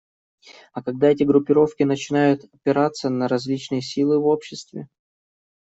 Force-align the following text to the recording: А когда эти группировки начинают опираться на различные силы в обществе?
А 0.73 0.81
когда 0.81 1.11
эти 1.11 1.21
группировки 1.21 1.83
начинают 1.83 2.45
опираться 2.55 3.09
на 3.11 3.27
различные 3.27 3.83
силы 3.83 4.17
в 4.17 4.25
обществе? 4.25 4.87